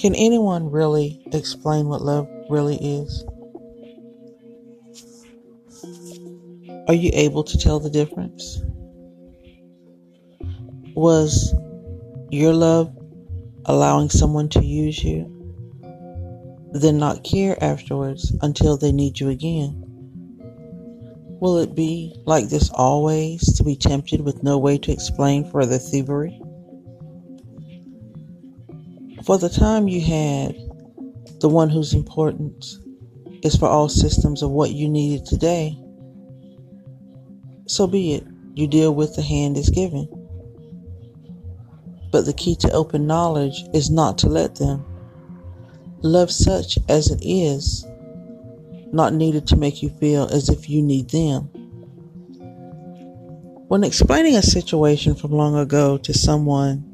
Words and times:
Can 0.00 0.14
anyone 0.14 0.70
really 0.70 1.22
explain 1.30 1.86
what 1.86 2.00
love 2.00 2.26
really 2.48 2.76
is? 2.76 3.22
Are 6.88 6.94
you 6.94 7.10
able 7.12 7.44
to 7.44 7.58
tell 7.58 7.80
the 7.80 7.90
difference? 7.90 8.62
Was 10.94 11.52
your 12.30 12.54
love 12.54 12.96
allowing 13.66 14.08
someone 14.08 14.48
to 14.48 14.64
use 14.64 15.04
you, 15.04 15.28
then 16.72 16.96
not 16.96 17.22
care 17.22 17.62
afterwards 17.62 18.34
until 18.40 18.78
they 18.78 18.92
need 18.92 19.20
you 19.20 19.28
again? 19.28 19.84
Will 21.42 21.58
it 21.58 21.74
be 21.74 22.18
like 22.24 22.48
this 22.48 22.70
always 22.70 23.52
to 23.58 23.62
be 23.62 23.76
tempted 23.76 24.22
with 24.22 24.42
no 24.42 24.56
way 24.56 24.78
to 24.78 24.92
explain 24.92 25.44
further 25.44 25.76
thievery? 25.76 26.40
For 29.24 29.36
the 29.36 29.50
time 29.50 29.86
you 29.86 30.00
had, 30.00 30.54
the 31.40 31.48
one 31.48 31.68
whose 31.68 31.92
importance 31.92 32.78
is 33.42 33.54
for 33.54 33.66
all 33.68 33.88
systems 33.88 34.42
of 34.42 34.50
what 34.50 34.70
you 34.72 34.88
needed 34.88 35.26
today, 35.26 35.78
so 37.66 37.86
be 37.86 38.14
it. 38.14 38.26
You 38.54 38.66
deal 38.66 38.94
with 38.94 39.14
the 39.14 39.22
hand 39.22 39.56
is 39.56 39.70
given. 39.70 40.08
But 42.10 42.24
the 42.24 42.32
key 42.32 42.56
to 42.56 42.72
open 42.72 43.06
knowledge 43.06 43.62
is 43.72 43.90
not 43.90 44.18
to 44.18 44.28
let 44.28 44.56
them. 44.56 44.84
Love 46.02 46.30
such 46.30 46.78
as 46.88 47.10
it 47.10 47.20
is, 47.22 47.86
not 48.92 49.14
needed 49.14 49.46
to 49.48 49.56
make 49.56 49.82
you 49.82 49.90
feel 49.90 50.24
as 50.24 50.48
if 50.48 50.68
you 50.68 50.82
need 50.82 51.10
them. 51.10 51.42
When 53.68 53.84
explaining 53.84 54.34
a 54.34 54.42
situation 54.42 55.14
from 55.14 55.30
long 55.30 55.56
ago 55.56 55.96
to 55.98 56.12
someone 56.12 56.89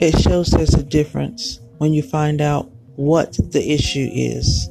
it 0.00 0.18
shows 0.18 0.48
there's 0.48 0.74
a 0.74 0.82
difference 0.82 1.60
when 1.76 1.92
you 1.92 2.02
find 2.02 2.40
out 2.40 2.70
what 2.96 3.34
the 3.52 3.72
issue 3.72 4.08
is. 4.10 4.68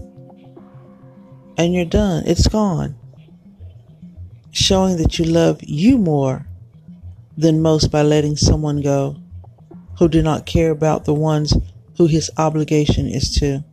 And 1.56 1.74
you're 1.74 1.86
done, 1.86 2.24
it's 2.26 2.48
gone. 2.48 2.96
Showing 4.52 4.98
that 4.98 5.20
you 5.20 5.26
love 5.26 5.60
you 5.62 6.00
more 6.00 6.48
than 7.38 7.62
most 7.62 7.92
by 7.92 8.02
letting 8.02 8.38
someone 8.38 8.82
go 8.82 9.18
who 10.00 10.08
do 10.08 10.24
not 10.24 10.48
care 10.48 10.72
about 10.72 11.06
the 11.06 11.14
ones 11.14 11.54
who 11.98 12.08
his 12.08 12.32
obligation 12.38 13.08
is 13.08 13.36
to. 13.36 13.64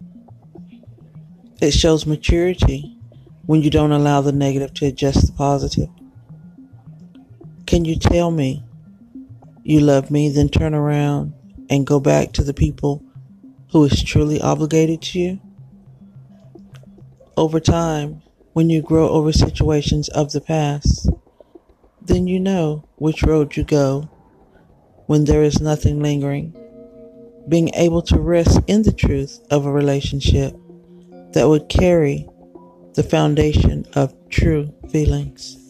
It 1.62 1.70
shows 1.70 2.04
maturity 2.04 2.98
when 3.46 3.62
you 3.62 3.70
don't 3.70 3.92
allow 3.92 4.20
the 4.20 4.32
negative 4.32 4.74
to 4.74 4.86
adjust 4.86 5.26
the 5.26 5.32
positive. 5.32 5.88
Can 7.64 7.86
you 7.86 7.96
tell 7.96 8.30
me 8.30 8.62
you 9.64 9.80
love 9.80 10.10
me, 10.10 10.28
then 10.28 10.48
turn 10.48 10.74
around 10.74 11.32
and 11.68 11.86
go 11.86 12.00
back 12.00 12.32
to 12.32 12.42
the 12.42 12.54
people 12.54 13.02
who 13.72 13.84
is 13.84 14.02
truly 14.02 14.40
obligated 14.40 15.02
to 15.02 15.18
you? 15.18 15.40
Over 17.36 17.60
time, 17.60 18.22
when 18.52 18.70
you 18.70 18.80
grow 18.80 19.08
over 19.08 19.32
situations 19.32 20.08
of 20.08 20.32
the 20.32 20.40
past, 20.40 21.10
then 22.00 22.26
you 22.26 22.40
know 22.40 22.84
which 22.96 23.22
road 23.22 23.56
you 23.56 23.64
go 23.64 24.08
when 25.06 25.24
there 25.24 25.42
is 25.42 25.60
nothing 25.60 26.00
lingering. 26.00 26.56
Being 27.48 27.70
able 27.74 28.02
to 28.02 28.18
rest 28.18 28.60
in 28.66 28.82
the 28.82 28.92
truth 28.92 29.40
of 29.50 29.66
a 29.66 29.72
relationship 29.72 30.56
that 31.32 31.48
would 31.48 31.68
carry 31.68 32.28
the 32.94 33.02
foundation 33.02 33.84
of 33.94 34.14
true 34.30 34.72
feelings. 34.90 35.65